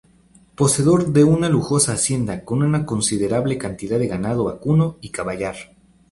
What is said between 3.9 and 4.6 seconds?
de ganado